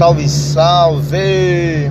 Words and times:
salve, 0.00 0.26
salve! 0.30 1.90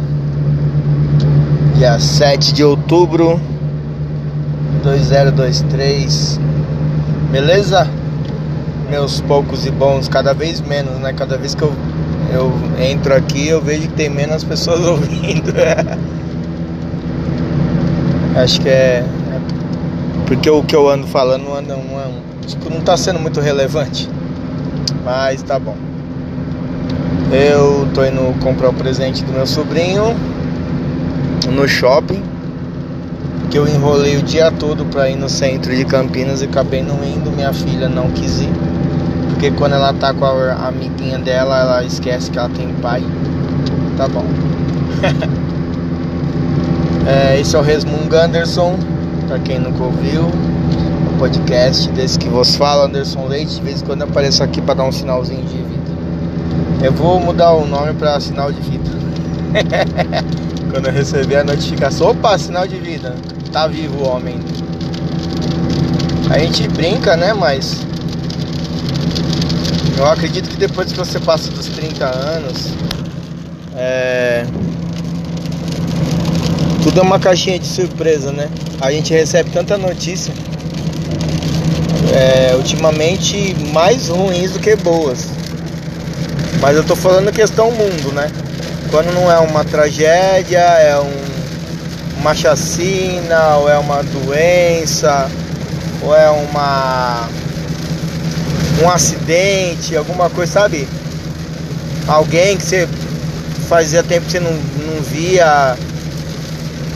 Dia 1.76 2.00
7 2.00 2.56
de 2.56 2.64
outubro 2.64 3.40
2023 4.82 6.40
Beleza? 7.32 7.88
Meus 8.90 9.22
poucos 9.22 9.68
e 9.68 9.70
bons, 9.70 10.10
cada 10.10 10.34
vez 10.34 10.60
menos, 10.60 10.96
né? 10.96 11.14
Cada 11.14 11.38
vez 11.38 11.54
que 11.54 11.62
eu, 11.62 11.72
eu 12.34 12.52
entro 12.84 13.14
aqui 13.16 13.48
eu 13.48 13.62
vejo 13.62 13.84
que 13.84 13.94
tem 13.94 14.10
menos 14.10 14.44
pessoas 14.44 14.80
ouvindo. 14.90 15.54
Acho 18.36 18.60
que 18.60 18.70
é, 18.70 19.04
é, 19.04 19.06
porque 20.26 20.50
o 20.50 20.64
que 20.64 20.76
eu 20.76 20.90
ando 20.90 21.06
falando 21.06 21.44
não, 21.44 21.62
não, 21.62 22.14
tipo, 22.48 22.74
não 22.74 22.82
tá 22.82 22.98
sendo 22.98 23.20
muito 23.20 23.40
relevante. 23.40 24.10
Mas 25.06 25.44
tá 25.44 25.60
bom. 25.60 25.89
Eu 27.32 27.88
tô 27.94 28.04
indo 28.04 28.34
comprar 28.40 28.70
o 28.70 28.74
presente 28.74 29.24
do 29.24 29.32
meu 29.32 29.46
sobrinho 29.46 30.16
no 31.52 31.68
shopping. 31.68 32.24
Que 33.52 33.58
eu 33.58 33.68
enrolei 33.68 34.18
o 34.18 34.24
dia 34.24 34.52
todo 34.52 34.84
pra 34.86 35.10
ir 35.10 35.16
no 35.16 35.30
centro 35.30 35.76
de 35.76 35.86
Campinas 35.86 36.42
e 36.42 36.46
acabei 36.46 36.82
não 36.82 37.04
indo. 37.04 37.32
Minha 37.32 37.54
filha 37.54 37.88
não 37.88 38.10
quis 38.10 38.42
ir. 38.42 38.50
Porque 39.30 39.52
quando 39.52 39.74
ela 39.74 39.94
tá 39.94 40.12
com 40.12 40.26
a 40.26 40.68
amiguinha 40.68 41.20
dela, 41.20 41.60
ela 41.60 41.84
esquece 41.84 42.32
que 42.32 42.40
ela 42.40 42.50
tem 42.50 42.68
pai. 42.82 43.04
Tá 43.96 44.08
bom. 44.08 44.26
é, 47.08 47.40
esse 47.40 47.56
é 47.56 47.60
o 47.60 47.62
Resmungo 47.62 48.16
Anderson. 48.16 48.76
Pra 49.28 49.38
quem 49.38 49.60
nunca 49.60 49.84
ouviu. 49.84 50.24
O 50.24 51.20
podcast 51.20 51.92
desse 51.92 52.18
que 52.18 52.28
vos 52.28 52.56
fala, 52.56 52.86
Anderson 52.86 53.28
Leite. 53.28 53.56
De 53.56 53.62
vez 53.62 53.84
em 53.84 53.86
quando 53.86 54.02
eu 54.02 54.08
apareço 54.08 54.44
aqui 54.44 54.62
pra 54.62 54.74
dar 54.74 54.84
um 54.84 54.92
sinalzinho 54.92 55.46
de. 55.46 55.69
Eu 56.82 56.94
vou 56.94 57.20
mudar 57.20 57.52
o 57.52 57.68
nome 57.68 57.94
para 57.94 58.18
sinal 58.22 58.54
de 58.54 58.62
vida. 58.62 58.90
Quando 60.72 60.86
eu 60.86 60.94
receber 60.94 61.36
a 61.36 61.44
notificação, 61.44 62.12
opa, 62.12 62.38
sinal 62.38 62.66
de 62.66 62.78
vida. 62.78 63.14
Tá 63.52 63.68
vivo 63.68 64.06
o 64.06 64.08
homem. 64.08 64.40
A 66.30 66.40
gente 66.40 66.66
brinca, 66.70 67.18
né? 67.18 67.34
Mas 67.34 67.86
eu 69.98 70.06
acredito 70.06 70.50
que 70.50 70.56
depois 70.56 70.94
que 70.94 70.98
você 70.98 71.20
passa 71.20 71.52
dos 71.52 71.66
30 71.66 72.06
anos, 72.06 72.74
é... 73.76 74.46
tudo 76.82 77.02
é 77.02 77.04
uma 77.04 77.20
caixinha 77.20 77.60
de 77.60 77.68
surpresa, 77.68 78.32
né? 78.32 78.50
A 78.80 78.90
gente 78.90 79.12
recebe 79.12 79.50
tanta 79.50 79.78
notícia, 79.78 80.34
é, 82.14 82.56
ultimamente 82.56 83.54
mais 83.74 84.08
ruins 84.08 84.54
do 84.54 84.60
que 84.60 84.78
boas. 84.78 85.39
Mas 86.62 86.76
eu 86.76 86.84
tô 86.84 86.96
falando 86.96 87.32
questão 87.32 87.72
mundo, 87.72 88.12
né? 88.14 88.30
Quando 88.92 89.14
não 89.14 89.32
é 89.32 89.40
uma 89.40 89.64
tragédia, 89.64 90.60
é 90.60 91.00
um, 91.00 92.20
uma 92.20 92.36
chacina, 92.36 93.56
ou 93.58 93.70
é 93.70 93.78
uma 93.78 94.04
doença, 94.04 95.30
ou 96.02 96.16
é 96.16 96.30
uma 96.30 97.28
um 98.82 98.90
acidente, 98.90 99.96
alguma 99.96 100.30
coisa, 100.30 100.54
sabe? 100.54 100.88
Alguém 102.08 102.58
que 102.58 102.64
você 102.64 102.88
fazia 103.68 104.02
tempo 104.02 104.26
que 104.26 104.32
você 104.32 104.40
não, 104.40 104.52
não 104.52 105.02
via, 105.02 105.78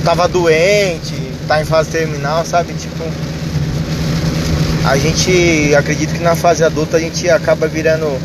tava 0.03 0.28
doente, 0.28 1.14
tá 1.47 1.61
em 1.61 1.66
fase 1.66 1.89
terminal, 1.89 2.45
sabe? 2.45 2.73
Tipo, 2.73 3.03
a 4.86 4.97
gente 4.97 5.75
acredita 5.75 6.14
que 6.14 6.23
na 6.23 6.36
fase 6.36 6.64
adulta 6.64 6.97
a 6.97 7.00
gente 7.00 7.30
acaba 7.30 7.67
virando 7.67 8.17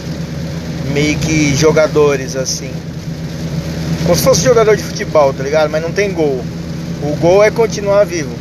meio 0.92 1.18
que 1.18 1.54
jogadores 1.56 2.36
assim. 2.36 2.70
Como 4.04 4.16
se 4.16 4.22
fosse 4.22 4.44
jogador 4.44 4.76
de 4.76 4.82
futebol, 4.82 5.32
tá 5.32 5.42
ligado? 5.42 5.70
Mas 5.70 5.82
não 5.82 5.92
tem 5.92 6.12
gol. 6.12 6.42
O 7.02 7.16
gol 7.16 7.42
é 7.44 7.50
continuar 7.50 8.04
vivo. 8.04 8.34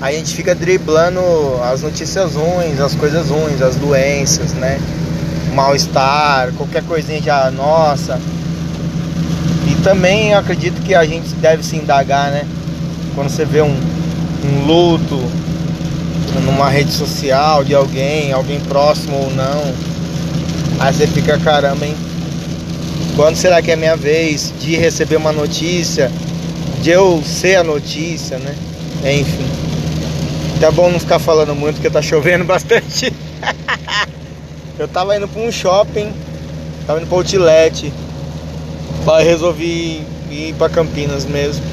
Aí 0.00 0.14
a 0.14 0.18
gente 0.18 0.34
fica 0.34 0.54
driblando 0.54 1.20
as 1.62 1.80
notícias 1.80 2.34
ruins, 2.34 2.80
as 2.80 2.94
coisas 2.94 3.30
ruins, 3.30 3.62
as 3.62 3.76
doenças, 3.76 4.52
né? 4.52 4.78
Mal-estar, 5.54 6.52
qualquer 6.52 6.82
coisinha 6.82 7.20
já 7.22 7.50
nossa. 7.50 8.20
E 9.66 9.74
também 9.82 10.34
acredito 10.34 10.82
que 10.82 10.94
a 10.94 11.04
gente 11.04 11.34
deve 11.36 11.64
se 11.64 11.76
indagar, 11.76 12.30
né? 12.30 12.44
Quando 13.14 13.30
você 13.30 13.46
vê 13.46 13.62
um, 13.62 13.74
um 14.44 14.66
luto 14.66 15.18
numa 16.44 16.68
rede 16.68 16.92
social 16.92 17.64
de 17.64 17.74
alguém, 17.74 18.32
alguém 18.32 18.60
próximo 18.60 19.16
ou 19.16 19.30
não 19.30 19.95
Aí 20.78 20.92
você 20.92 21.06
fica, 21.06 21.38
caramba, 21.38 21.86
hein? 21.86 21.96
Quando 23.16 23.36
será 23.36 23.62
que 23.62 23.70
é 23.70 23.76
minha 23.76 23.96
vez 23.96 24.52
de 24.60 24.76
receber 24.76 25.16
uma 25.16 25.32
notícia? 25.32 26.12
De 26.82 26.90
eu 26.90 27.22
ser 27.24 27.56
a 27.56 27.64
notícia, 27.64 28.38
né? 28.38 28.54
Enfim. 29.02 29.46
Tá 30.60 30.70
bom 30.70 30.90
não 30.90 31.00
ficar 31.00 31.18
falando 31.18 31.54
muito 31.54 31.76
porque 31.76 31.88
tá 31.88 32.02
chovendo 32.02 32.44
bastante. 32.46 33.10
eu 34.78 34.86
tava 34.86 35.16
indo 35.16 35.26
pra 35.26 35.40
um 35.40 35.50
shopping, 35.50 36.12
tava 36.86 37.00
indo 37.00 37.08
pra 37.08 37.18
outlet. 37.18 37.92
Aí 39.06 39.24
resolvi 39.24 40.04
ir 40.30 40.54
pra 40.58 40.68
Campinas 40.68 41.24
mesmo. 41.24 41.64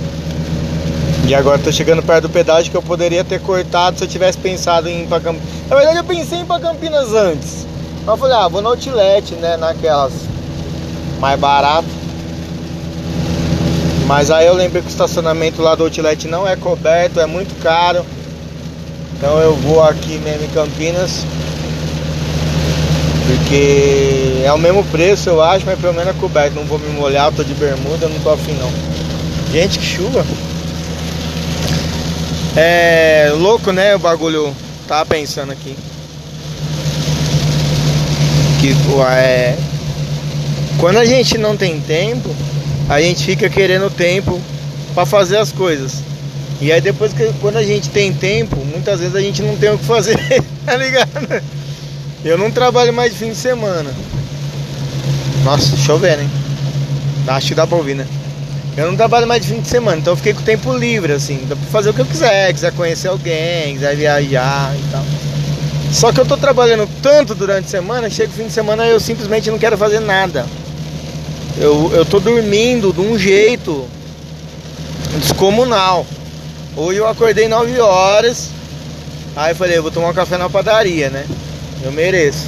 E 1.28 1.36
agora 1.36 1.58
tô 1.58 1.72
chegando 1.72 2.02
perto 2.04 2.24
do 2.24 2.30
pedágio 2.30 2.72
que 2.72 2.78
eu 2.78 2.82
poderia 2.82 3.24
ter 3.24 3.42
cortado 3.42 3.98
se 3.98 4.04
eu 4.04 4.08
tivesse 4.08 4.38
pensado 4.38 4.88
em 4.88 5.04
ir 5.04 5.08
pra 5.08 5.20
Campinas. 5.20 5.50
Na 5.70 5.76
verdade 5.76 5.98
eu 5.98 6.04
pensei 6.06 6.38
em 6.38 6.42
ir 6.44 6.46
pra 6.46 6.60
Campinas 6.60 7.14
antes. 7.14 7.73
Mas 8.06 8.16
eu 8.16 8.18
falei, 8.18 8.36
ah, 8.36 8.48
vou 8.50 8.62
no 8.62 8.70
outlet, 8.70 9.34
né? 9.36 9.56
Naquelas 9.56 10.12
mais 11.20 11.40
barato. 11.40 11.88
Mas 14.06 14.30
aí 14.30 14.46
eu 14.46 14.54
lembrei 14.54 14.82
que 14.82 14.90
o 14.90 14.92
estacionamento 14.92 15.62
lá 15.62 15.74
do 15.74 15.86
outlet 15.86 16.28
não 16.28 16.46
é 16.46 16.58
coberto, 16.58 17.22
é 17.22 17.26
muito 17.26 17.58
caro. 17.64 18.06
Então 19.16 19.40
eu 19.40 19.56
vou 19.56 19.82
aqui 19.82 20.18
mesmo 20.18 20.44
em 20.44 20.50
Campinas. 20.50 21.24
Porque 23.26 24.42
é 24.44 24.52
o 24.52 24.58
mesmo 24.58 24.84
preço, 24.86 25.30
eu 25.30 25.42
acho, 25.42 25.66
mas 25.66 25.80
pelo 25.80 25.94
menos 25.94 26.10
é 26.10 26.20
coberto. 26.20 26.56
Não 26.56 26.66
vou 26.66 26.78
me 26.78 26.90
molhar, 26.90 27.32
tô 27.32 27.42
de 27.42 27.54
bermuda, 27.54 28.10
não 28.10 28.20
tô 28.20 28.32
afim 28.32 28.54
não. 28.56 28.70
Gente, 29.50 29.80
que 29.80 29.86
chuva. 29.86 30.26
É 32.58 33.32
louco, 33.34 33.72
né? 33.72 33.96
O 33.96 34.00
bagulho. 34.00 34.54
Tava 34.90 35.06
pensando 35.06 35.54
aqui 35.54 35.74
que 38.64 38.74
é, 39.10 39.58
quando 40.80 40.96
a 40.96 41.04
gente 41.04 41.38
não 41.38 41.58
tem 41.58 41.82
tempo, 41.82 42.34
a 42.88 43.02
gente 43.02 43.26
fica 43.26 43.50
querendo 43.50 43.90
tempo 43.90 44.40
para 44.96 45.06
fazer 45.06 45.36
as 45.36 45.52
coisas. 45.52 46.02
E 46.62 46.72
aí 46.72 46.80
depois 46.80 47.12
que 47.12 47.30
quando 47.42 47.58
a 47.58 47.64
gente 47.64 47.90
tem 47.90 48.14
tempo, 48.14 48.56
muitas 48.56 49.02
vezes 49.02 49.16
a 49.16 49.20
gente 49.20 49.42
não 49.42 49.58
tem 49.58 49.70
o 49.70 49.78
que 49.78 49.84
fazer, 49.84 50.18
tá 50.66 50.78
ligado? 50.78 51.44
Eu 52.24 52.38
não 52.38 52.50
trabalho 52.50 52.94
mais 52.94 53.12
de 53.12 53.20
fim 53.20 53.32
de 53.32 53.36
semana. 53.36 53.94
Nossa, 55.44 55.76
chovendo, 55.76 56.22
hein? 56.22 56.30
Acho 57.28 57.50
que 57.50 57.56
dá 57.56 57.68
pra 57.68 57.76
ouvir, 57.76 57.96
né? 57.96 58.08
Eu 58.78 58.88
não 58.88 58.96
trabalho 58.96 59.28
mais 59.28 59.42
de 59.42 59.50
fim 59.50 59.60
de 59.60 59.68
semana, 59.68 59.98
então 59.98 60.14
eu 60.14 60.18
fiquei 60.18 60.34
com 60.34 60.40
o 60.40 60.46
tempo 60.46 60.74
livre, 60.74 61.12
assim. 61.12 61.46
Dá 61.50 61.56
pra 61.58 61.66
fazer 61.66 61.90
o 61.90 61.94
que 61.94 62.00
eu 62.00 62.06
quiser, 62.06 62.54
quiser 62.54 62.72
conhecer 62.72 63.10
alguém, 63.10 63.74
quiser 63.74 63.94
viajar 63.98 64.74
e 64.74 64.90
tal. 64.90 65.04
Só 65.94 66.12
que 66.12 66.20
eu 66.20 66.26
tô 66.26 66.36
trabalhando 66.36 66.90
tanto 67.04 67.36
durante 67.36 67.66
a 67.66 67.70
semana, 67.70 68.10
chega 68.10 68.32
o 68.32 68.34
fim 68.34 68.48
de 68.48 68.52
semana 68.52 68.84
eu 68.88 69.00
simplesmente 69.00 69.52
não 69.52 69.60
quero 69.60 69.78
fazer 69.78 70.00
nada. 70.00 70.44
Eu, 71.56 71.92
eu 71.94 72.04
tô 72.04 72.20
dormindo 72.20 72.92
de 72.92 73.00
um 73.00 73.18
jeito 73.18 73.86
descomunal. 75.20 76.04
Hoje 76.76 76.98
eu 76.98 77.08
acordei 77.08 77.48
9 77.48 77.80
horas. 77.80 78.50
Aí 79.36 79.54
falei, 79.54 79.78
eu 79.78 79.84
vou 79.84 79.92
tomar 79.92 80.10
um 80.10 80.14
café 80.14 80.36
na 80.36 80.50
padaria, 80.50 81.12
né? 81.12 81.28
Eu 81.84 81.92
mereço. 81.92 82.48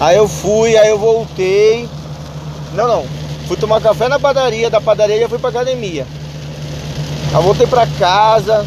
Aí 0.00 0.16
eu 0.16 0.26
fui, 0.26 0.74
aí 0.78 0.88
eu 0.88 0.98
voltei. 0.98 1.86
Não, 2.74 2.88
não. 2.88 3.06
Fui 3.46 3.58
tomar 3.58 3.82
café 3.82 4.08
na 4.08 4.18
padaria, 4.18 4.70
da 4.70 4.80
padaria 4.80 5.20
já 5.20 5.28
fui 5.28 5.38
pra 5.38 5.50
academia. 5.50 6.06
Aí 7.34 7.42
voltei 7.42 7.66
pra 7.66 7.86
casa. 7.98 8.64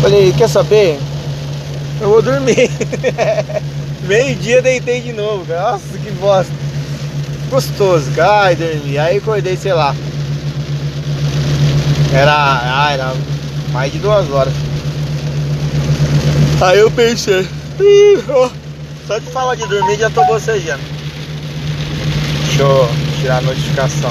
Falei, 0.00 0.32
quer 0.38 0.48
saber? 0.48 1.00
Eu 2.02 2.08
vou 2.08 2.20
dormir. 2.20 2.68
Meio-dia 4.02 4.60
deitei 4.60 5.00
de 5.00 5.12
novo, 5.12 5.46
cara. 5.46 5.70
Nossa, 5.72 5.98
que 6.02 6.10
bosta. 6.10 6.52
Gostoso, 7.48 8.10
cara. 8.10 8.46
Ai, 8.46 8.56
dormi. 8.56 8.98
Aí 8.98 9.18
acordei, 9.18 9.56
sei 9.56 9.72
lá. 9.72 9.94
Era. 12.12 12.32
Ah, 12.34 12.90
era 12.92 13.12
mais 13.70 13.92
de 13.92 14.00
duas 14.00 14.28
horas. 14.32 14.52
Aí 16.60 16.80
eu 16.80 16.90
pensei. 16.90 17.46
Só 19.06 19.18
de 19.18 19.26
falar 19.26 19.54
de 19.54 19.66
dormir 19.68 19.96
já 19.96 20.10
tô 20.10 20.24
bocejando. 20.24 20.82
Deixa 22.46 22.62
eu 22.62 22.90
tirar 23.20 23.38
a 23.38 23.40
notificação 23.40 24.10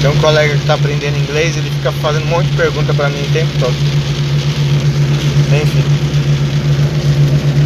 Tem 0.00 0.10
um 0.10 0.16
colega 0.20 0.56
que 0.58 0.66
tá 0.66 0.74
aprendendo 0.74 1.16
inglês, 1.16 1.56
ele 1.56 1.70
fica 1.70 1.92
fazendo 1.92 2.24
um 2.24 2.30
monte 2.30 2.50
de 2.50 2.56
pergunta 2.56 2.92
pra 2.92 3.08
mim 3.08 3.22
o 3.22 3.32
tempo 3.32 3.50
todo. 3.60 3.74
Enfim. 5.62 6.11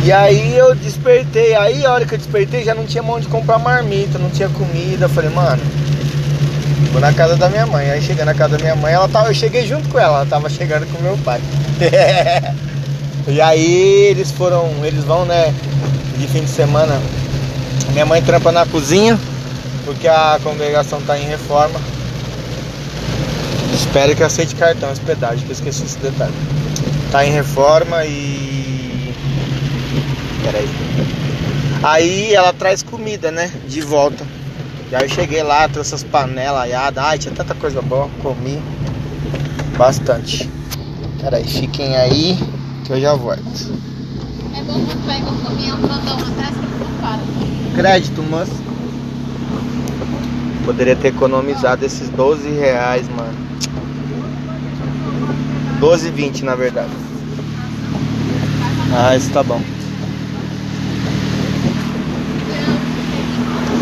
E 0.07 0.13
aí 0.13 0.57
eu 0.57 0.73
despertei, 0.73 1.57
aí 1.57 1.85
a 1.85 1.93
hora 1.93 2.07
que 2.07 2.15
eu 2.15 2.19
despertei 2.19 2.63
já 2.63 2.77
não 2.77 2.87
tinha 2.87 3.03
mão 3.03 3.19
de 3.19 3.27
comprar 3.27 3.59
marmita, 3.59 4.21
não 4.21 4.31
tinha 4.31 4.49
comida. 4.49 5.07
Eu 5.07 5.09
falei, 5.09 5.31
mano, 5.31 5.61
vou 6.93 7.01
na 7.01 7.13
casa 7.13 7.35
da 7.35 7.49
minha 7.49 7.67
mãe. 7.67 7.91
Aí 7.91 8.01
cheguei 8.01 8.25
na 8.25 8.33
casa 8.33 8.57
da 8.57 8.63
minha 8.63 8.77
mãe, 8.77 8.95
ela 8.95 9.09
tava, 9.09 9.31
eu 9.31 9.35
cheguei 9.35 9.67
junto 9.67 9.89
com 9.89 9.99
ela, 9.99 10.19
ela 10.19 10.27
tava 10.27 10.49
chegando 10.49 10.87
com 10.87 11.03
meu 11.03 11.19
pai. 11.25 11.41
e 13.27 13.41
aí 13.41 14.07
eles 14.09 14.31
foram, 14.31 14.71
eles 14.85 15.03
vão, 15.03 15.25
né, 15.25 15.53
de 16.17 16.29
fim 16.29 16.45
de 16.45 16.51
semana. 16.51 17.03
Minha 17.91 18.07
mãe 18.07 18.23
trampa 18.23 18.53
na 18.53 18.65
cozinha, 18.65 19.19
porque 19.85 20.07
a 20.07 20.39
congregação 20.41 21.01
tá 21.01 21.19
em 21.19 21.25
reforma. 21.25 21.81
Espero 23.75 24.15
que 24.15 24.23
aceite 24.23 24.55
cartão 24.55 24.89
pedágio, 25.05 25.45
que 25.45 25.51
eu 25.51 25.55
esqueci 25.55 25.83
esse 25.83 25.99
detalhe. 25.99 26.33
Tá 27.11 27.27
em 27.27 27.33
reforma 27.33 28.05
e. 28.05 28.46
Peraí. 30.47 30.69
Aí 31.83 32.33
ela 32.33 32.53
traz 32.53 32.81
comida, 32.81 33.33
né? 33.33 33.51
De 33.67 33.81
volta. 33.81 34.25
E 34.93 34.95
aí 34.95 35.03
eu 35.03 35.09
cheguei 35.09 35.43
lá, 35.43 35.69
trouxe 35.69 35.93
essas 35.95 36.05
panelas 36.05 36.63
aiadas. 36.63 37.03
Ai, 37.03 37.19
tinha 37.19 37.35
tanta 37.35 37.53
coisa 37.57 37.83
boa, 37.83 38.09
comi 38.23 38.63
bastante. 39.77 40.49
Peraí, 41.21 41.45
fiquem 41.45 41.97
aí 41.97 42.39
que 42.85 42.93
eu 42.93 43.01
já 43.01 43.15
volto. 43.15 43.43
É 44.57 44.63
bom 44.63 44.75
quando 44.75 45.05
pega 45.05 45.29
um 45.29 45.45
caminhão 45.45 45.79
uma 45.79 45.99
taça 45.99 46.61
que 46.61 47.01
para. 47.01 47.83
Crédito, 47.83 48.23
moço. 48.23 48.53
Poderia 50.65 50.95
ter 50.95 51.09
economizado 51.09 51.85
esses 51.85 52.09
12 52.09 52.49
reais, 52.51 53.09
mano. 53.09 53.37
12,20 55.81 56.43
na 56.43 56.55
verdade. 56.55 56.93
Ah, 58.95 59.17
isso 59.17 59.31
tá 59.31 59.43
bom. 59.43 59.61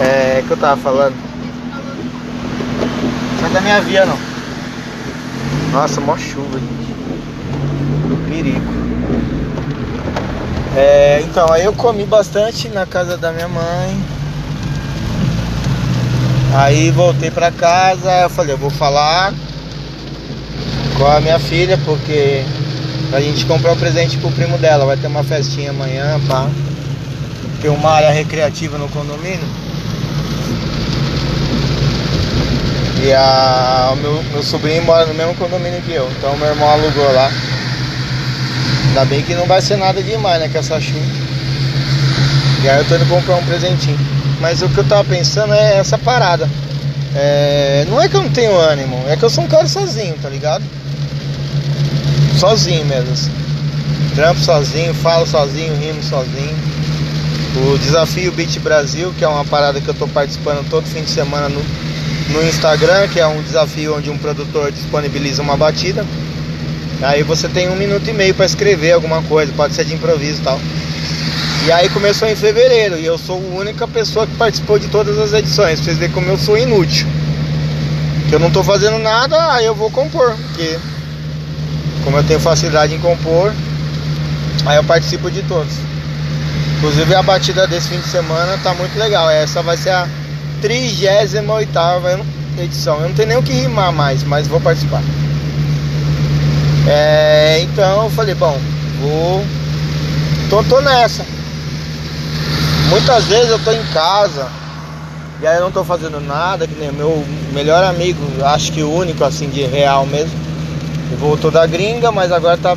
É 0.00 0.42
que 0.46 0.50
eu 0.50 0.56
tava 0.56 0.80
falando. 0.80 1.14
Sai 3.40 3.50
da 3.50 3.60
minha 3.60 3.80
via 3.80 4.04
não. 4.04 4.18
Nossa, 5.72 6.00
mó 6.00 6.16
chuva, 6.16 6.58
gente. 6.58 6.94
Do 8.08 8.28
perigo. 8.28 8.84
É, 10.76 11.22
então, 11.24 11.52
aí 11.52 11.64
eu 11.64 11.72
comi 11.72 12.04
bastante 12.04 12.68
na 12.68 12.84
casa 12.84 13.16
da 13.16 13.32
minha 13.32 13.48
mãe. 13.48 14.04
Aí 16.56 16.90
voltei 16.90 17.30
pra 17.30 17.50
casa, 17.50 18.22
eu 18.22 18.30
falei, 18.30 18.54
eu 18.54 18.58
vou 18.58 18.70
falar 18.70 19.32
com 20.96 21.06
a 21.06 21.20
minha 21.20 21.38
filha, 21.38 21.78
porque 21.84 22.44
a 23.12 23.20
gente 23.20 23.44
comprou 23.46 23.74
um 23.74 23.78
presente 23.78 24.16
pro 24.18 24.30
primo 24.30 24.58
dela. 24.58 24.84
Vai 24.86 24.96
ter 24.96 25.06
uma 25.06 25.24
festinha 25.24 25.70
amanhã, 25.70 26.20
pá. 26.28 26.48
Tem 27.60 27.70
uma 27.70 27.90
área 27.90 28.10
recreativa 28.10 28.78
no 28.78 28.88
condomínio. 28.88 29.63
E 33.04 33.12
a, 33.12 33.90
o 33.92 33.96
meu, 33.96 34.22
meu 34.32 34.42
sobrinho 34.42 34.82
mora 34.82 35.04
no 35.04 35.12
mesmo 35.12 35.34
condomínio 35.34 35.82
que 35.82 35.92
eu. 35.92 36.10
Então 36.16 36.34
meu 36.38 36.48
irmão 36.48 36.70
alugou 36.70 37.12
lá. 37.12 37.30
Ainda 38.88 39.04
bem 39.04 39.22
que 39.22 39.34
não 39.34 39.46
vai 39.46 39.60
ser 39.60 39.76
nada 39.76 40.02
demais, 40.02 40.40
né? 40.40 40.48
Com 40.48 40.58
essa 40.58 40.80
chuva. 40.80 41.04
E 42.62 42.68
aí 42.68 42.78
eu 42.78 42.84
tô 42.86 42.96
indo 42.96 43.06
comprar 43.06 43.36
um 43.36 43.44
presentinho. 43.44 43.98
Mas 44.40 44.62
o 44.62 44.68
que 44.70 44.78
eu 44.78 44.84
tava 44.84 45.04
pensando 45.04 45.52
é 45.52 45.76
essa 45.76 45.98
parada. 45.98 46.48
É, 47.14 47.84
não 47.90 48.00
é 48.00 48.08
que 48.08 48.16
eu 48.16 48.22
não 48.22 48.30
tenho 48.30 48.56
ânimo, 48.58 49.04
é 49.06 49.16
que 49.16 49.22
eu 49.22 49.30
sou 49.30 49.44
um 49.44 49.48
cara 49.48 49.68
sozinho, 49.68 50.16
tá 50.20 50.28
ligado? 50.28 50.64
sozinho 52.38 52.84
mesmo. 52.84 53.12
Assim. 53.12 53.30
Trampo 54.14 54.40
sozinho, 54.40 54.94
falo 54.94 55.26
sozinho, 55.26 55.74
rimo 55.76 56.02
sozinho. 56.02 56.56
O 57.56 57.78
desafio 57.78 58.32
Beat 58.32 58.58
Brasil, 58.60 59.12
que 59.16 59.24
é 59.24 59.28
uma 59.28 59.44
parada 59.44 59.80
que 59.80 59.88
eu 59.88 59.92
estou 59.92 60.08
participando 60.08 60.68
todo 60.68 60.86
fim 60.86 61.02
de 61.02 61.10
semana 61.10 61.48
no, 61.48 61.60
no 62.30 62.42
Instagram, 62.42 63.08
que 63.08 63.20
é 63.20 63.26
um 63.26 63.42
desafio 63.42 63.96
onde 63.96 64.10
um 64.10 64.18
produtor 64.18 64.72
disponibiliza 64.72 65.42
uma 65.42 65.56
batida. 65.56 66.04
Aí 67.02 67.22
você 67.22 67.48
tem 67.48 67.68
um 67.68 67.76
minuto 67.76 68.08
e 68.08 68.12
meio 68.12 68.34
para 68.34 68.46
escrever 68.46 68.92
alguma 68.92 69.22
coisa, 69.22 69.52
pode 69.52 69.74
ser 69.74 69.84
de 69.84 69.94
improviso 69.94 70.40
e 70.40 70.44
tal. 70.44 70.60
E 71.66 71.72
aí 71.72 71.88
começou 71.88 72.28
em 72.28 72.36
fevereiro 72.36 72.98
e 72.98 73.04
eu 73.04 73.16
sou 73.18 73.36
a 73.36 73.58
única 73.58 73.88
pessoa 73.88 74.26
que 74.26 74.34
participou 74.36 74.78
de 74.78 74.88
todas 74.88 75.18
as 75.18 75.32
edições. 75.32 75.80
Pra 75.80 75.84
vocês 75.84 75.98
verem 75.98 76.14
como 76.14 76.28
eu 76.28 76.38
sou 76.38 76.58
inútil. 76.58 77.06
Que 78.28 78.34
eu 78.34 78.38
não 78.38 78.48
estou 78.48 78.62
fazendo 78.62 78.98
nada, 78.98 79.52
aí 79.52 79.64
eu 79.64 79.74
vou 79.74 79.90
compor. 79.90 80.34
Porque 80.36 80.78
como 82.04 82.18
eu 82.18 82.24
tenho 82.24 82.38
facilidade 82.38 82.94
em 82.94 82.98
compor, 83.00 83.52
aí 84.66 84.76
eu 84.76 84.84
participo 84.84 85.30
de 85.30 85.42
todos. 85.42 85.72
Inclusive 86.76 87.14
a 87.14 87.22
batida 87.22 87.66
desse 87.66 87.88
fim 87.88 87.98
de 87.98 88.08
semana 88.08 88.58
tá 88.62 88.74
muito 88.74 88.98
legal. 88.98 89.30
Essa 89.30 89.62
vai 89.62 89.76
ser 89.76 89.90
a 89.90 90.06
38 90.64 92.24
edição. 92.58 92.96
Eu 92.96 93.08
não 93.08 93.14
tenho 93.14 93.28
nem 93.28 93.36
o 93.36 93.42
que 93.42 93.52
rimar 93.52 93.92
mais, 93.92 94.22
mas 94.22 94.46
vou 94.46 94.58
participar. 94.58 95.02
É, 96.88 97.60
então 97.60 98.04
eu 98.04 98.10
falei, 98.10 98.34
bom, 98.34 98.58
vou. 98.98 99.44
Tô, 100.48 100.64
tô 100.64 100.80
nessa. 100.80 101.22
Muitas 102.88 103.24
vezes 103.24 103.50
eu 103.50 103.58
tô 103.58 103.72
em 103.72 103.84
casa 103.92 104.48
e 105.42 105.46
aí 105.46 105.56
eu 105.56 105.64
não 105.64 105.70
tô 105.70 105.84
fazendo 105.84 106.18
nada, 106.18 106.66
que 106.66 106.74
nem 106.76 106.90
meu 106.90 107.22
melhor 107.52 107.84
amigo, 107.84 108.18
acho 108.42 108.72
que 108.72 108.82
o 108.82 108.90
único 108.90 109.22
assim 109.22 109.50
de 109.50 109.66
real 109.66 110.06
mesmo 110.06 110.32
ele 111.08 111.16
voltou 111.16 111.50
da 111.50 111.66
gringa, 111.66 112.10
mas 112.10 112.32
agora 112.32 112.56
tá 112.56 112.74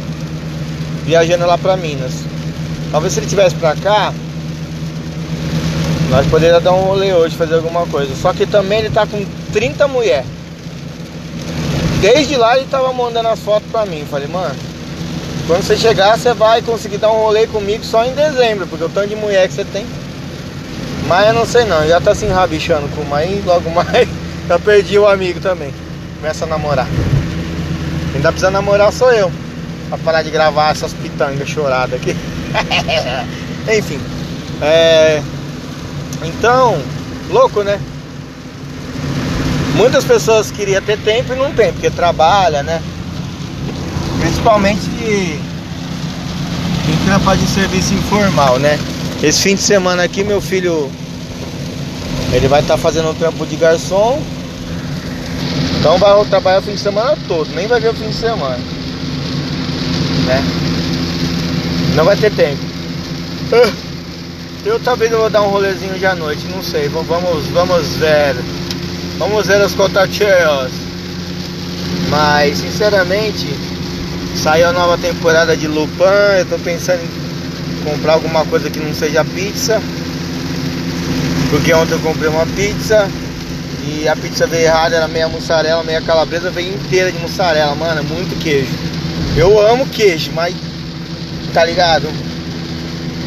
viajando 1.06 1.46
lá 1.46 1.58
pra 1.58 1.78
Minas. 1.78 2.26
Talvez 2.92 3.14
se 3.14 3.22
ele 3.22 3.28
tivesse 3.28 3.56
pra 3.56 3.76
cá, 3.78 4.14
nós 6.10 6.26
poderíamos 6.28 6.64
dar 6.64 6.74
um 6.74 6.82
rolê 6.82 7.14
hoje, 7.14 7.36
fazer 7.36 7.56
alguma 7.56 7.86
coisa. 7.88 8.16
Só 8.16 8.34
que 8.34 8.46
também 8.46 8.80
ele 8.80 8.90
tá 8.90 9.06
com 9.06 9.26
30 9.52 9.88
mulheres. 9.88 10.26
Desde 12.02 12.38
lá 12.38 12.58
ele 12.58 12.68
tava 12.70 12.94
mandando 12.94 13.28
as 13.30 13.40
fotos 13.40 13.70
pra 13.72 13.86
mim. 13.86 14.06
Falei, 14.10 14.28
mano, 14.28 14.56
quando 15.48 15.64
você 15.64 15.76
chegar, 15.76 16.18
você 16.18 16.34
vai 16.34 16.62
conseguir 16.62 16.98
dar 16.98 17.12
um 17.12 17.24
rolê 17.24 17.48
comigo 17.48 17.84
só 17.84 18.06
em 18.06 18.14
dezembro, 18.14 18.68
porque 18.68 18.84
o 18.84 18.90
tanto 18.90 19.10
de 19.10 19.16
mulher 19.16 19.48
que 19.48 19.54
você 19.54 19.66
tem. 19.66 19.86
Mas 21.08 21.28
eu 21.28 21.34
não 21.34 21.46
sei 21.46 21.64
não, 21.66 21.88
já 21.88 22.02
tá 22.02 22.14
se 22.14 22.26
enrabichando 22.26 22.88
com 22.90 23.02
uma 23.02 23.20
logo 23.46 23.70
mais 23.72 24.08
já 24.48 24.58
perdi 24.58 24.98
o 24.98 25.08
amigo 25.08 25.40
também. 25.40 25.74
Começa 26.16 26.46
a 26.46 26.48
namorar. 26.48 26.88
Quem 28.12 28.22
tá 28.22 28.30
precisando 28.30 28.54
namorar 28.54 28.92
sou 28.94 29.12
eu. 29.12 29.32
Pra 29.90 29.98
parar 29.98 30.22
de 30.22 30.32
gravar 30.32 30.72
essas 30.72 30.94
pitangas 30.94 31.48
choradas 31.48 32.00
aqui. 32.00 32.16
Enfim. 33.78 34.00
É... 34.62 35.22
Então, 36.24 36.82
louco, 37.30 37.64
né? 37.64 37.80
Muitas 39.76 40.04
pessoas 40.04 40.50
queriam 40.52 40.82
ter 40.82 40.98
tempo 41.00 41.34
e 41.34 41.36
não 41.36 41.52
tem, 41.54 41.72
porque 41.72 41.90
trabalha, 41.90 42.64
né? 42.64 42.82
Principalmente 44.20 44.82
de 44.82 45.40
quem 46.86 46.98
trampa 47.06 47.38
de 47.38 47.46
serviço 47.48 47.94
informal, 47.94 48.58
né? 48.60 48.80
Esse 49.22 49.42
fim 49.42 49.56
de 49.56 49.62
semana 49.62 50.04
aqui, 50.04 50.24
meu 50.24 50.42
filho, 50.42 50.92
ele 52.34 52.48
vai 52.48 52.62
estar 52.62 52.76
tá 52.76 52.80
fazendo 52.80 53.10
um 53.10 53.14
trampo 53.14 53.46
de 53.46 53.56
garçom 53.56 54.22
então 55.80 55.98
vai 55.98 56.26
trabalhar 56.26 56.60
o 56.60 56.64
fim 56.64 56.74
de 56.74 56.80
semana 56.80 57.18
todo, 57.28 57.50
nem 57.56 57.68
vai 57.68 57.80
ver 57.80 57.90
o 57.90 57.94
fim 57.94 58.10
de 58.10 58.16
semana. 58.16 58.58
Né? 60.26 60.44
Não 61.96 62.04
vai 62.04 62.18
ter 62.18 62.32
tempo. 62.34 62.62
Eu 64.66 64.80
talvez 64.80 65.12
eu 65.12 65.20
vou 65.20 65.30
dar 65.30 65.42
um 65.42 65.50
rolezinho 65.50 65.98
de 65.98 66.06
à 66.06 66.16
noite, 66.16 66.46
não 66.54 66.62
sei. 66.62 66.88
Vamos, 66.90 67.48
vamos 67.48 67.88
ver. 67.96 68.36
Vamos 69.18 69.48
ver 69.48 69.64
os 69.64 69.74
contatinhos. 69.74 70.72
Mas 72.10 72.58
sinceramente, 72.58 73.48
saiu 74.36 74.70
a 74.70 74.74
nova 74.74 74.98
temporada 74.98 75.56
de 75.56 75.68
Lupin. 75.68 76.04
Eu 76.40 76.46
tô 76.46 76.60
pensando 76.60 77.02
em 77.02 77.90
comprar 77.90 78.14
alguma 78.14 78.46
coisa 78.46 78.70
que 78.70 78.80
não 78.80 78.94
seja 78.94 79.24
pizza. 79.24 79.82
Porque 81.50 81.74
ontem 81.74 81.94
eu 81.94 82.00
comprei 82.00 82.30
uma 82.30 82.46
pizza 82.48 83.08
e 83.88 84.08
a 84.08 84.16
pizza 84.16 84.46
veio 84.46 84.66
errada, 84.66 84.98
era 84.98 85.08
meia 85.08 85.30
mussarela, 85.30 85.82
meia 85.84 86.02
calabresa, 86.02 86.52
veio 86.52 86.74
inteira 86.74 87.10
de 87.10 87.20
mussarela, 87.20 87.74
mano, 87.76 88.04
muito 88.04 88.38
queijo. 88.40 88.72
Eu 89.38 89.60
amo 89.66 89.86
queijo, 89.88 90.32
mas 90.34 90.54
tá 91.54 91.64
ligado? 91.64 92.08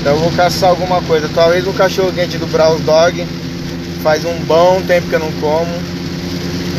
Então 0.00 0.14
eu 0.14 0.18
vou 0.18 0.32
caçar 0.32 0.70
alguma 0.70 1.02
coisa. 1.02 1.28
Talvez 1.34 1.66
um 1.66 1.72
cachorro 1.74 2.10
quente 2.12 2.38
do 2.38 2.46
Browse 2.46 2.82
Dog. 2.82 3.26
Faz 4.02 4.24
um 4.24 4.34
bom 4.46 4.80
tempo 4.86 5.08
que 5.08 5.14
eu 5.14 5.20
não 5.20 5.30
como. 5.32 5.70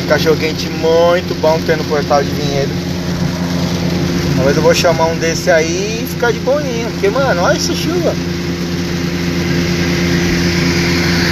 Um 0.04 0.08
cachorro 0.08 0.38
quente 0.38 0.68
muito 0.70 1.40
bom 1.40 1.60
que 1.60 1.66
tem 1.66 1.78
no 1.78 1.84
portal 1.84 2.24
de 2.24 2.32
Vinhedo. 2.32 2.72
Talvez 4.36 4.58
eu 4.58 4.64
vou 4.64 4.74
chamar 4.74 5.06
um 5.06 5.18
desse 5.18 5.52
aí 5.52 6.04
e 6.04 6.08
ficar 6.08 6.32
de 6.32 6.40
boinha. 6.40 6.88
Porque, 6.94 7.10
mano, 7.10 7.44
olha 7.44 7.58
essa 7.58 7.76
chuva. 7.76 8.12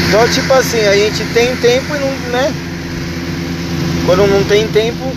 Então, 0.07 0.27
tipo 0.29 0.53
assim, 0.53 0.85
a 0.85 0.95
gente 0.95 1.23
tem 1.33 1.55
tempo 1.55 1.95
e 1.95 1.99
não, 1.99 2.31
né? 2.31 2.53
Quando 4.05 4.27
não 4.27 4.43
tem 4.43 4.67
tempo, 4.67 5.11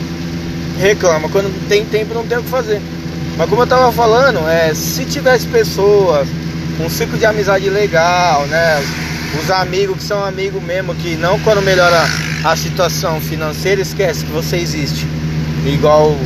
reclama. 0.81 1.29
Quando 1.29 1.53
tem 1.69 1.85
tempo, 1.85 2.15
não 2.15 2.27
tem 2.27 2.39
o 2.39 2.43
que 2.43 2.49
fazer. 2.49 2.81
Mas 3.37 3.49
como 3.49 3.61
eu 3.63 3.67
tava 3.67 3.93
falando, 3.93 4.47
é, 4.49 4.73
se 4.75 5.05
tivesse 5.05 5.47
pessoas 5.47 6.27
um 6.81 6.89
ciclo 6.89 7.19
de 7.19 7.27
amizade 7.27 7.69
legal, 7.69 8.47
né? 8.47 8.83
Os 9.41 9.51
amigos 9.51 9.99
que 9.99 10.05
são 10.05 10.25
amigos 10.25 10.63
mesmo, 10.63 10.95
que 10.95 11.17
não 11.17 11.39
quando 11.41 11.63
melhora 11.63 12.05
a 12.45 12.57
situação 12.57 13.21
financeira, 13.21 13.81
esquece 13.81 14.25
que 14.25 14.33
você 14.33 14.57
existe. 14.57 15.07
Igual 15.67 16.17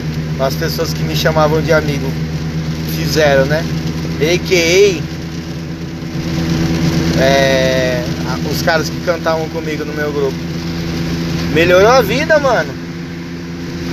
as 0.40 0.54
pessoas 0.54 0.92
que 0.92 1.02
me 1.02 1.14
chamavam 1.14 1.60
de 1.60 1.72
amigo 1.72 2.10
fizeram, 2.96 3.44
né? 3.46 3.64
A.K.A. 4.20 5.02
É, 7.18 8.02
os 8.50 8.62
caras 8.62 8.88
que 8.88 9.00
cantavam 9.00 9.48
comigo 9.50 9.84
no 9.84 9.92
meu 9.92 10.12
grupo. 10.12 10.36
Melhorou 11.52 11.90
a 11.90 12.02
vida, 12.02 12.38
mano. 12.38 12.72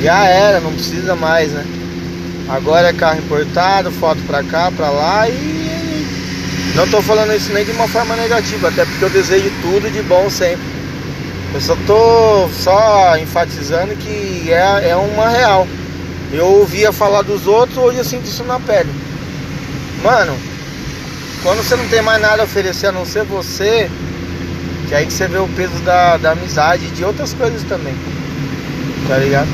Já 0.02 0.26
era, 0.26 0.60
não 0.60 0.72
precisa 0.72 1.16
mais, 1.16 1.52
né? 1.52 1.66
Agora 2.50 2.90
é 2.90 2.94
carro 2.94 3.20
importado, 3.20 3.92
foto 3.92 4.22
pra 4.28 4.44
cá, 4.44 4.72
pra 4.72 4.90
lá 4.90 5.30
e. 5.30 5.73
Não 6.76 6.88
tô 6.88 7.02
falando 7.02 7.34
isso 7.34 7.54
nem 7.54 7.64
de 7.64 7.72
uma 7.72 7.88
forma 7.88 8.16
negativa, 8.16 8.70
até 8.70 8.84
porque 8.86 9.06
eu 9.06 9.10
desejo 9.10 9.52
tudo 9.62 9.92
de 9.92 10.02
bom 10.02 10.30
sempre. 10.30 10.66
Eu 11.54 11.62
só 11.62 11.76
tô 11.86 12.50
só 12.50 13.16
enfatizando 13.18 13.96
que 13.96 14.52
é, 14.52 14.90
é 14.90 14.96
uma 14.96 15.30
real. 15.30 15.68
Eu 16.32 16.48
ouvia 16.48 16.92
falar 16.92 17.22
dos 17.22 17.46
outros, 17.46 17.78
hoje 17.78 18.00
eu 18.00 18.04
sinto 18.04 18.26
isso 18.26 18.44
na 18.44 18.60
pele. 18.60 18.90
Mano, 20.04 20.36
quando 21.44 21.64
você 21.64 21.76
não 21.76 21.88
tem 21.90 22.02
mais 22.02 22.20
nada 22.20 22.42
a 22.42 22.46
oferecer 22.46 22.88
a 22.88 22.92
não 22.92 23.06
ser 23.06 23.24
você, 23.24 23.88
que 24.88 24.96
aí 24.96 25.06
que 25.06 25.14
você 25.14 25.28
vê 25.28 25.38
o 25.38 25.48
peso 25.50 25.76
da, 25.86 26.18
da 26.18 26.32
amizade 26.32 26.86
e 26.86 26.90
de 26.90 27.04
outras 27.06 27.34
coisas 27.34 27.62
também. 27.64 27.94
Tá 29.08 29.18
ligado? 29.18 29.50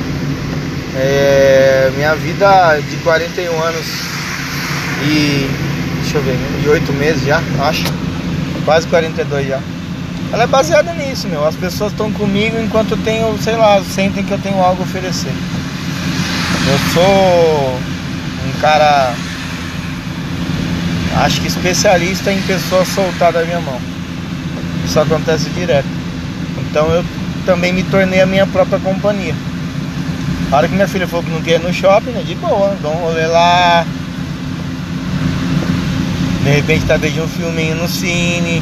É, 0.96 1.92
minha 1.96 2.16
vida 2.16 2.80
de 2.90 2.96
41 2.98 3.62
anos 3.62 3.86
e. 5.04 5.50
Deixa 6.12 6.18
eu 6.18 6.24
ver, 6.24 6.62
de 6.64 6.68
8 6.68 6.94
meses 6.94 7.24
já, 7.24 7.40
acho. 7.60 7.84
Quase 8.66 8.88
42 8.88 9.48
já. 9.48 9.60
Ela 10.34 10.46
é 10.46 10.48
baseada 10.48 10.92
nisso, 10.94 11.28
meu. 11.28 11.46
As 11.46 11.54
pessoas 11.56 11.92
estão 11.92 12.12
comigo 12.12 12.58
enquanto 12.60 12.94
eu 12.94 12.98
tenho, 12.98 13.38
sei 13.38 13.56
lá, 13.56 13.80
sentem 13.84 14.24
que 14.24 14.32
eu 14.32 14.40
tenho 14.40 14.60
algo 14.60 14.82
a 14.82 14.86
oferecer. 14.86 15.32
Eu 16.68 16.80
sou 16.96 17.80
um 18.44 18.60
cara, 18.60 19.14
acho 21.18 21.42
que 21.42 21.48
especialista 21.48 22.32
em 22.32 22.42
pessoas 22.42 22.88
soltar 22.88 23.32
da 23.32 23.44
minha 23.44 23.62
mão. 23.62 23.80
Isso 24.84 25.00
acontece 25.00 25.48
direto. 25.52 25.86
Então 26.58 26.88
eu 26.88 27.06
também 27.46 27.72
me 27.72 27.84
tornei 27.84 28.20
a 28.20 28.26
minha 28.26 28.48
própria 28.48 28.80
companhia. 28.80 29.36
A 30.52 30.56
hora 30.56 30.68
que 30.68 30.74
minha 30.74 30.88
filha 30.88 31.08
falou 31.08 31.24
que 31.24 31.30
não 31.30 31.44
quer 31.44 31.60
ir 31.60 31.64
no 31.64 31.72
shopping, 31.72 32.10
né? 32.10 32.24
De 32.26 32.34
boa, 32.34 32.76
dou 32.82 32.92
um 32.92 33.32
lá. 33.32 33.86
De 36.44 36.50
repente 36.50 36.86
tá 36.86 36.98
vendo 36.98 37.24
um 37.24 37.28
filminho 37.28 37.76
no 37.76 37.88
cine. 37.88 38.62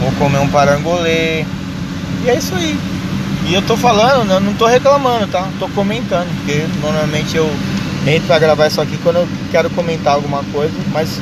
Vou 0.00 0.12
comer 0.12 0.38
um 0.38 0.48
parangolê. 0.48 1.44
E 2.24 2.28
é 2.28 2.36
isso 2.36 2.54
aí. 2.54 2.78
E 3.46 3.54
eu 3.54 3.62
tô 3.62 3.76
falando, 3.76 4.30
eu 4.30 4.40
não 4.40 4.54
tô 4.54 4.66
reclamando, 4.66 5.26
tá? 5.26 5.46
Tô 5.58 5.68
comentando, 5.68 6.28
porque 6.36 6.64
normalmente 6.80 7.36
eu 7.36 7.50
entro 8.06 8.26
pra 8.26 8.38
gravar 8.38 8.68
isso 8.68 8.80
aqui 8.80 8.96
quando 9.02 9.16
eu 9.16 9.28
quero 9.50 9.68
comentar 9.70 10.14
alguma 10.14 10.42
coisa, 10.44 10.72
mas 10.92 11.20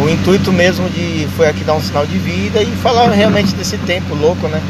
o 0.00 0.08
intuito 0.08 0.52
mesmo 0.52 0.88
de 0.90 1.26
foi 1.36 1.48
aqui 1.48 1.64
dar 1.64 1.74
um 1.74 1.80
sinal 1.80 2.06
de 2.06 2.16
vida 2.18 2.62
e 2.62 2.66
falar 2.82 3.10
realmente 3.10 3.52
desse 3.54 3.76
tempo 3.78 4.14
louco, 4.14 4.46
né? 4.46 4.60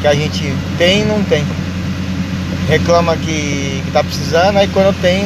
Que 0.00 0.08
a 0.08 0.14
gente 0.14 0.52
tem 0.76 1.02
e 1.02 1.04
não 1.04 1.22
tem. 1.22 1.44
Reclama 2.68 3.16
que, 3.16 3.82
que 3.84 3.90
tá 3.92 4.02
precisando, 4.02 4.58
aí 4.58 4.68
quando 4.68 4.92
tem, 5.00 5.24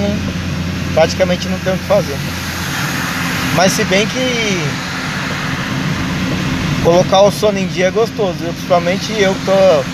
praticamente 0.92 1.48
não 1.48 1.58
tem 1.58 1.72
o 1.72 1.78
que 1.78 1.84
fazer. 1.84 2.16
Mas 3.56 3.72
se 3.72 3.84
bem 3.84 4.06
que 4.06 4.60
colocar 6.82 7.22
o 7.22 7.30
sono 7.30 7.58
em 7.58 7.68
dia 7.68 7.86
é 7.86 7.90
gostoso, 7.90 8.34
viu? 8.40 8.52
principalmente 8.52 9.12
eu 9.18 9.32
que 9.32 9.44
tô 9.46 9.84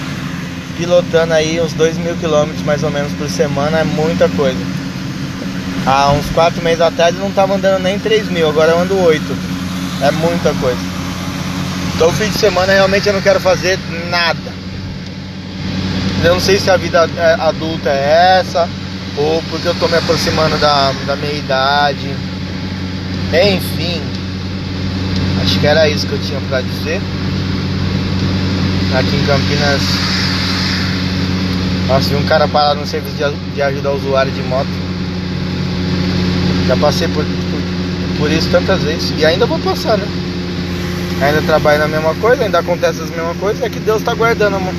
pilotando 0.79 1.35
aí 1.35 1.61
uns 1.61 1.75
2 1.75 1.99
mil 1.99 2.17
quilômetros 2.17 2.63
mais 2.65 2.83
ou 2.83 2.91
menos 2.91 3.13
por 3.13 3.29
semana, 3.29 3.81
é 3.81 3.85
muita 3.85 4.29
coisa. 4.31 4.59
Há 5.87 6.11
uns 6.13 6.27
4 6.31 6.63
meses 6.63 6.81
atrás 6.81 7.15
eu 7.15 7.21
não 7.21 7.31
tava 7.33 7.55
andando 7.55 7.83
nem 7.83 7.99
3 7.99 8.31
mil, 8.31 8.49
agora 8.49 8.73
eu 8.73 8.81
ando 8.81 8.99
8. 8.99 9.23
É 10.03 10.11
muita 10.11 10.55
coisa. 10.55 10.81
Então 11.95 12.11
fim 12.13 12.31
de 12.31 12.39
semana 12.39 12.73
realmente 12.73 13.07
eu 13.07 13.13
não 13.13 13.21
quero 13.21 13.41
fazer 13.41 13.79
nada. 14.09 14.61
Eu 16.25 16.33
não 16.33 16.41
sei 16.41 16.59
se 16.59 16.71
a 16.71 16.79
vida 16.79 17.09
é, 17.17 17.35
adulta 17.41 17.91
é 17.91 18.39
essa, 18.41 18.67
ou 19.19 19.43
porque 19.51 19.69
eu 19.69 19.75
tô 19.75 19.87
me 19.87 19.99
aproximando 19.99 20.57
da, 20.57 20.93
da 21.07 21.17
minha 21.17 21.35
idade. 21.35 22.30
Enfim, 23.33 24.03
acho 25.41 25.61
que 25.61 25.67
era 25.67 25.89
isso 25.89 26.05
que 26.05 26.15
eu 26.15 26.19
tinha 26.21 26.41
para 26.49 26.63
dizer. 26.63 27.01
Aqui 28.99 29.15
em 29.15 29.25
Campinas, 29.25 29.83
vi 32.09 32.17
um 32.17 32.27
cara 32.27 32.49
parado 32.49 32.81
no 32.81 32.87
serviço 32.87 33.15
de, 33.15 33.55
de 33.55 33.63
ajudar 33.63 33.91
o 33.91 33.97
usuário 33.97 34.33
de 34.33 34.43
moto. 34.43 34.69
Já 36.67 36.77
passei 36.77 37.07
por, 37.07 37.25
por, 37.25 38.19
por, 38.19 38.33
isso 38.33 38.49
tantas 38.51 38.83
vezes 38.83 39.13
e 39.17 39.25
ainda 39.25 39.47
vou 39.47 39.61
passar, 39.61 39.97
né? 39.97 40.07
Ainda 41.23 41.41
trabalho 41.43 41.79
na 41.79 41.89
mesma 41.89 42.15
coisa, 42.17 42.43
ainda 42.43 42.59
acontece 42.59 43.01
as 43.01 43.11
mesmas 43.11 43.37
coisas, 43.37 43.63
é 43.63 43.69
que 43.69 43.79
Deus 43.79 44.03
tá 44.03 44.13
guardando, 44.13 44.57
amor. 44.57 44.75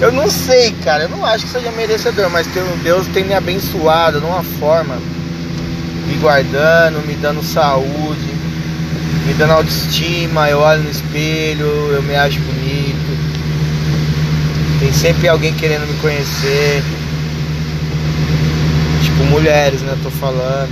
Eu 0.00 0.10
não 0.10 0.28
sei, 0.28 0.72
cara, 0.84 1.04
eu 1.04 1.08
não 1.08 1.24
acho 1.24 1.44
que 1.44 1.52
seja 1.52 1.70
merecedor, 1.70 2.28
mas 2.30 2.48
Deus 2.82 3.06
tem 3.08 3.24
me 3.24 3.34
abençoado 3.34 4.18
de 4.18 4.26
uma 4.26 4.42
forma, 4.42 4.98
me 6.06 6.14
guardando, 6.16 7.04
me 7.06 7.14
dando 7.14 7.42
saúde, 7.42 8.34
me 9.26 9.34
dando 9.34 9.52
autoestima, 9.52 10.48
eu 10.48 10.60
olho 10.60 10.84
no 10.84 10.90
espelho, 10.90 11.66
eu 11.66 12.02
me 12.02 12.14
acho 12.14 12.38
bonito. 12.40 13.16
Tem 14.78 14.92
sempre 14.92 15.28
alguém 15.28 15.52
querendo 15.54 15.86
me 15.86 15.98
conhecer. 16.00 16.82
Tipo, 19.02 19.24
mulheres, 19.24 19.80
né? 19.82 19.96
Tô 20.02 20.10
falando. 20.10 20.70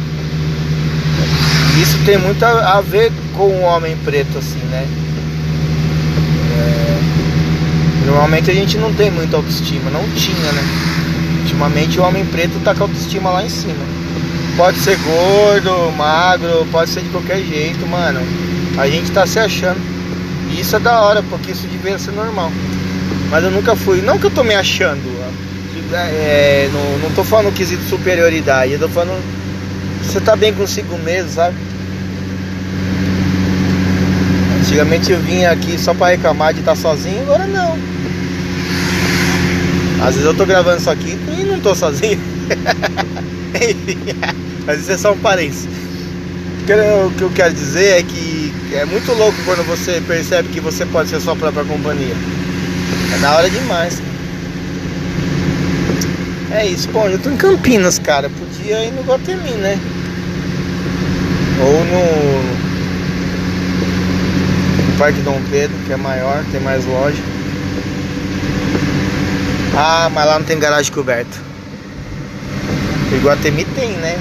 Isso 1.83 1.99
tem 2.05 2.17
muito 2.19 2.45
a 2.45 2.81
ver 2.81 3.11
com 3.37 3.45
o 3.45 3.63
homem 3.63 3.97
preto, 4.05 4.39
assim, 4.39 4.61
né? 4.71 4.87
É... 6.57 8.07
Normalmente 8.07 8.51
a 8.51 8.55
gente 8.55 8.79
não 8.79 8.95
tem 8.95 9.11
muita 9.11 9.37
autoestima, 9.37 9.91
não 9.91 10.09
tinha, 10.11 10.53
né? 10.53 10.63
Ultimamente 11.41 11.99
o 11.99 12.05
homem 12.05 12.25
preto 12.27 12.61
tá 12.63 12.75
com 12.75 12.85
a 12.85 12.87
autoestima 12.87 13.31
lá 13.31 13.45
em 13.45 13.49
cima. 13.49 14.04
Pode 14.57 14.79
ser 14.79 14.97
gordo, 14.99 15.93
magro, 15.97 16.65
pode 16.71 16.91
ser 16.91 17.03
de 17.03 17.09
qualquer 17.09 17.43
jeito, 17.43 17.85
mano. 17.89 18.21
A 18.79 18.89
gente 18.89 19.11
tá 19.11 19.27
se 19.27 19.39
achando. 19.39 19.81
E 20.51 20.61
isso 20.61 20.77
é 20.77 20.79
da 20.79 21.01
hora, 21.01 21.25
porque 21.25 21.51
isso 21.51 21.67
devia 21.67 21.99
ser 21.99 22.13
normal. 22.13 22.53
Mas 23.31 23.43
eu 23.43 23.51
nunca 23.51 23.75
fui. 23.75 24.01
Não 24.01 24.17
que 24.17 24.27
eu 24.27 24.31
tô 24.31 24.45
me 24.45 24.55
achando. 24.55 25.03
É, 25.93 26.69
não, 26.73 26.99
não 26.99 27.15
tô 27.15 27.25
falando 27.25 27.53
quesito 27.53 27.83
superioridade. 27.89 28.73
Eu 28.73 28.79
tô 28.79 28.89
falando. 28.89 29.23
Você 30.03 30.21
tá 30.21 30.37
bem 30.37 30.53
consigo 30.53 30.97
mesmo, 30.99 31.31
sabe? 31.31 31.57
Antigamente 34.61 35.11
eu 35.11 35.19
vinha 35.19 35.51
aqui 35.51 35.77
só 35.79 35.93
pra 35.93 36.09
reclamar 36.09 36.55
de 36.55 36.61
estar 36.61 36.77
sozinho, 36.77 37.23
agora 37.23 37.47
não. 37.47 37.77
Às 40.01 40.15
vezes 40.15 40.25
eu 40.25 40.35
tô 40.35 40.47
gravando 40.47 40.79
isso 40.79 40.91
aqui 40.91 41.19
e 41.39 41.45
não 41.45 41.59
tô 41.61 41.75
sozinho. 41.75 42.21
Mas 44.67 44.81
isso 44.81 44.93
é 44.93 44.99
só 44.99 45.13
um 45.13 45.19
parênteses. 45.19 45.69
O 47.07 47.11
que 47.17 47.23
eu 47.23 47.31
quero 47.31 47.53
dizer 47.53 47.99
é 47.99 48.03
que 48.03 48.53
é 48.73 48.85
muito 48.85 49.13
louco 49.13 49.37
quando 49.45 49.65
você 49.67 50.03
percebe 50.07 50.49
que 50.49 50.61
você 50.61 50.87
pode 50.87 51.11
ser 51.11 51.21
sua 51.21 51.37
própria 51.37 51.65
companhia. 51.65 52.15
É 53.15 53.19
da 53.19 53.37
hora 53.37 53.51
demais. 53.51 54.01
É 56.51 56.67
isso, 56.67 56.89
bom, 56.89 57.07
eu 57.09 57.19
tô 57.19 57.31
em 57.31 57.37
Campinas, 57.37 57.99
cara. 57.99 58.31
Podia 58.31 58.85
ir 58.85 58.93
no 58.93 59.03
Guatemi, 59.03 59.51
né? 59.53 59.79
Ou 61.61 61.85
no, 61.85 62.43
no 64.91 64.99
Parque 64.99 65.21
Dom 65.21 65.41
Pedro, 65.51 65.77
que 65.87 65.93
é 65.93 65.97
maior, 65.97 66.43
tem 66.51 66.61
mais 66.61 66.85
loja. 66.87 67.23
Ah, 69.77 70.11
mas 70.13 70.27
lá 70.27 70.39
não 70.39 70.47
tem 70.47 70.59
garagem 70.59 70.93
coberta. 70.93 71.54
O 73.15 73.27
Guatemi 73.27 73.65
tem, 73.65 73.91
né? 73.93 74.19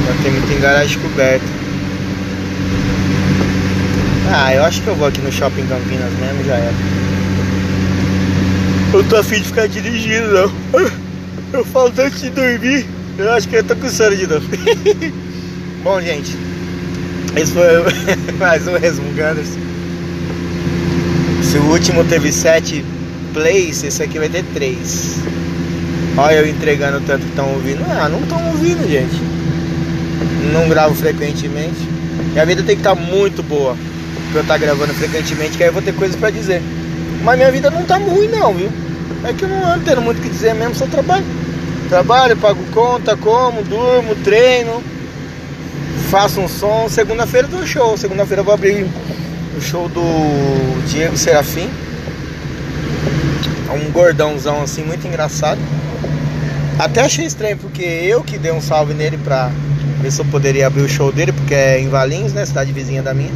O 0.00 0.08
Guatemi 0.08 0.40
tem 0.48 0.60
garagem 0.60 0.98
coberta. 1.00 1.44
Ah, 4.30 4.54
eu 4.54 4.64
acho 4.64 4.82
que 4.82 4.88
eu 4.88 4.94
vou 4.94 5.08
aqui 5.08 5.20
no 5.20 5.30
Shopping 5.30 5.66
Campinas 5.66 6.12
mesmo, 6.14 6.44
já 6.44 6.54
era. 6.54 6.74
Eu 8.92 9.04
tô 9.04 9.16
afim 9.16 9.36
de 9.36 9.44
ficar 9.44 9.68
dirigindo, 9.68 10.32
não. 10.32 10.52
Eu 11.52 11.64
falo 11.64 11.90
tanto 11.90 12.14
de 12.18 12.28
dormir, 12.28 12.86
eu 13.16 13.32
acho 13.32 13.48
que 13.48 13.56
eu 13.56 13.64
tô 13.64 13.74
com 13.74 13.88
sono 13.88 14.14
de 14.14 14.26
novo. 14.26 14.46
Bom, 15.82 15.98
gente, 16.02 16.36
esse 17.34 17.52
foi 17.52 17.64
mais 18.38 18.68
um 18.68 18.76
resumo 18.76 19.08
Gunners. 19.12 19.48
Se 21.42 21.56
o 21.56 21.62
último 21.70 22.04
teve 22.04 22.30
sete 22.30 22.84
plays, 23.32 23.82
esse 23.82 24.02
aqui 24.02 24.18
vai 24.18 24.28
ter 24.28 24.44
três. 24.52 25.16
Olha 26.18 26.34
eu 26.34 26.48
entregando 26.48 27.00
tanto 27.06 27.22
que 27.22 27.30
estão 27.30 27.48
ouvindo. 27.54 27.84
Ah, 27.88 28.08
não 28.08 28.18
estão 28.18 28.44
ouvindo, 28.48 28.90
gente. 28.90 29.22
Não 30.52 30.68
gravo 30.68 30.92
frequentemente. 30.96 31.78
Minha 32.32 32.44
vida 32.44 32.60
tem 32.64 32.74
que 32.74 32.80
estar 32.80 32.96
tá 32.96 33.00
muito 33.00 33.40
boa 33.40 33.76
pra 34.32 34.40
eu 34.40 34.42
estar 34.42 34.54
tá 34.54 34.58
gravando 34.58 34.92
frequentemente, 34.94 35.56
que 35.56 35.62
aí 35.62 35.68
eu 35.68 35.72
vou 35.72 35.80
ter 35.80 35.94
coisas 35.94 36.16
pra 36.16 36.30
dizer. 36.30 36.60
Mas 37.22 37.36
minha 37.36 37.52
vida 37.52 37.70
não 37.70 37.84
tá 37.84 37.98
ruim 37.98 38.26
não, 38.26 38.52
viu? 38.52 38.68
É 39.22 39.32
que 39.32 39.44
eu 39.44 39.48
não 39.48 39.64
ando 39.64 39.84
tendo 39.84 40.02
muito 40.02 40.18
o 40.18 40.20
que 40.20 40.28
dizer 40.28 40.56
mesmo, 40.56 40.74
só 40.74 40.86
trabalho. 40.86 41.24
Trabalho, 41.88 42.36
pago 42.36 42.64
conta, 42.74 43.16
como, 43.16 43.62
durmo, 43.62 44.16
treino, 44.16 44.82
faço 46.10 46.40
um 46.40 46.48
som. 46.48 46.88
Segunda-feira 46.88 47.46
do 47.46 47.64
show. 47.64 47.96
Segunda-feira 47.96 48.40
eu 48.40 48.44
vou 48.44 48.54
abrir 48.54 48.84
o 49.56 49.60
show 49.60 49.88
do 49.88 50.84
Diego 50.88 51.16
Serafim. 51.16 51.70
É 53.68 53.72
um 53.72 53.92
gordãozão 53.92 54.62
assim, 54.62 54.82
muito 54.82 55.06
engraçado. 55.06 55.60
Até 56.78 57.00
achei 57.00 57.26
estranho, 57.26 57.56
porque 57.56 57.82
eu 57.82 58.22
que 58.22 58.38
dei 58.38 58.52
um 58.52 58.60
salve 58.60 58.94
nele 58.94 59.18
pra 59.18 59.50
ver 60.00 60.12
se 60.12 60.20
eu 60.20 60.24
poderia 60.26 60.68
abrir 60.68 60.82
o 60.82 60.88
show 60.88 61.10
dele, 61.10 61.32
porque 61.32 61.52
é 61.52 61.80
em 61.80 61.88
Valinhos, 61.88 62.32
né? 62.32 62.46
Cidade 62.46 62.72
vizinha 62.72 63.02
da 63.02 63.12
minha. 63.12 63.32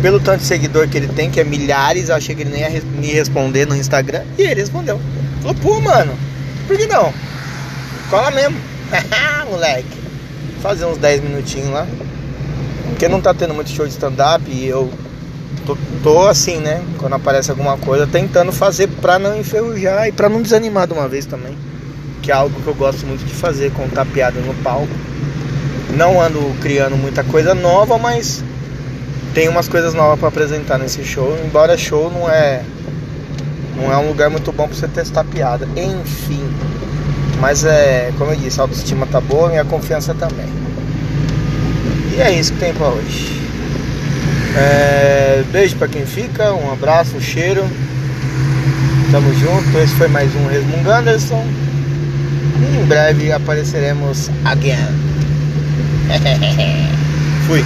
Pelo 0.00 0.18
tanto 0.18 0.38
de 0.38 0.46
seguidor 0.46 0.88
que 0.88 0.96
ele 0.96 1.08
tem, 1.08 1.30
que 1.30 1.38
é 1.38 1.44
milhares, 1.44 2.08
eu 2.08 2.14
achei 2.14 2.34
que 2.34 2.42
ele 2.42 2.50
nem 2.50 2.62
ia 2.62 2.82
me 2.98 3.08
responder 3.08 3.66
no 3.66 3.76
Instagram. 3.76 4.22
E 4.38 4.42
ele 4.42 4.60
respondeu. 4.60 4.98
Falou, 5.42 5.54
pô, 5.56 5.80
mano, 5.82 6.14
por 6.66 6.78
que 6.78 6.86
não? 6.86 7.12
Cola 8.08 8.30
mesmo. 8.30 8.56
Moleque. 9.50 9.98
Fazer 10.62 10.86
uns 10.86 10.96
10 10.96 11.22
minutinhos 11.22 11.68
lá. 11.68 11.86
Porque 12.88 13.06
não 13.06 13.20
tá 13.20 13.34
tendo 13.34 13.52
muito 13.52 13.70
show 13.70 13.86
de 13.86 13.92
stand-up 13.92 14.42
e 14.50 14.66
eu 14.66 14.90
tô, 15.66 15.76
tô, 16.02 16.26
assim, 16.26 16.56
né? 16.56 16.82
Quando 16.96 17.12
aparece 17.12 17.50
alguma 17.50 17.76
coisa, 17.76 18.06
tentando 18.06 18.50
fazer 18.50 18.88
pra 18.88 19.18
não 19.18 19.38
enferrujar 19.38 20.08
e 20.08 20.12
pra 20.12 20.30
não 20.30 20.40
desanimar 20.40 20.86
de 20.86 20.94
uma 20.94 21.06
vez 21.06 21.26
também. 21.26 21.54
Que 22.28 22.32
é 22.32 22.34
algo 22.34 22.60
que 22.60 22.66
eu 22.66 22.74
gosto 22.74 23.06
muito 23.06 23.24
de 23.24 23.32
fazer, 23.32 23.72
contar 23.72 24.04
piada 24.04 24.38
no 24.38 24.52
palco. 24.56 24.86
Não 25.96 26.20
ando 26.20 26.38
criando 26.60 26.94
muita 26.94 27.24
coisa 27.24 27.54
nova, 27.54 27.96
mas 27.96 28.44
tem 29.32 29.48
umas 29.48 29.66
coisas 29.66 29.94
novas 29.94 30.18
para 30.18 30.28
apresentar 30.28 30.76
nesse 30.76 31.02
show. 31.06 31.34
Embora 31.42 31.74
show 31.78 32.12
não 32.12 32.28
é 32.28 32.62
não 33.74 33.90
é 33.90 33.96
um 33.96 34.08
lugar 34.08 34.28
muito 34.28 34.52
bom 34.52 34.68
para 34.68 34.76
você 34.76 34.86
testar 34.86 35.24
piada. 35.24 35.66
Enfim, 35.74 36.44
mas 37.40 37.64
é, 37.64 38.12
como 38.18 38.32
eu 38.32 38.36
disse, 38.36 38.60
a 38.60 38.64
autoestima 38.64 39.06
tá 39.06 39.22
boa, 39.22 39.48
minha 39.48 39.64
confiança 39.64 40.12
também. 40.12 40.50
E 42.14 42.20
é 42.20 42.30
isso 42.30 42.52
que 42.52 42.58
tem 42.58 42.74
para 42.74 42.88
hoje. 42.88 43.40
É, 44.54 45.42
beijo 45.50 45.76
para 45.76 45.88
quem 45.88 46.04
fica, 46.04 46.52
um 46.52 46.70
abraço, 46.70 47.16
um 47.16 47.20
cheiro. 47.22 47.64
Tamo 49.10 49.32
junto. 49.32 49.78
Esse 49.78 49.94
foi 49.94 50.08
mais 50.08 50.30
um 50.36 50.46
Resmungo 50.46 50.90
Anderson. 50.90 51.67
Em 52.58 52.84
breve 52.86 53.32
apareceremos 53.32 54.30
again. 54.44 54.88
Fui. 57.46 57.62